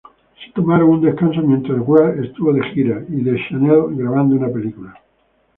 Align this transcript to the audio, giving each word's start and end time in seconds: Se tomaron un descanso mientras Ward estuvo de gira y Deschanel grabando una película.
Se 0.43 0.51
tomaron 0.53 0.89
un 0.89 1.01
descanso 1.01 1.43
mientras 1.43 1.77
Ward 1.79 2.23
estuvo 2.25 2.51
de 2.53 2.63
gira 2.71 3.05
y 3.07 3.17
Deschanel 3.21 3.95
grabando 3.95 4.35
una 4.35 4.51
película. 4.51 4.99